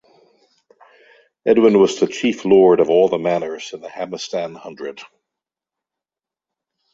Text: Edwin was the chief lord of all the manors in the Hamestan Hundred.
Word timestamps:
Edwin 1.45 1.77
was 1.79 1.99
the 1.99 2.07
chief 2.07 2.43
lord 2.43 2.79
of 2.79 2.89
all 2.89 3.07
the 3.07 3.19
manors 3.19 3.71
in 3.71 3.81
the 3.81 3.87
Hamestan 3.87 4.55
Hundred. 4.55 4.99